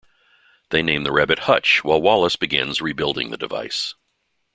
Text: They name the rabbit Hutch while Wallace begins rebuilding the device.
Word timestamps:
They 0.71 0.81
name 0.81 1.03
the 1.03 1.11
rabbit 1.11 1.37
Hutch 1.37 1.83
while 1.83 2.01
Wallace 2.01 2.35
begins 2.35 2.81
rebuilding 2.81 3.29
the 3.29 3.37
device. 3.37 3.93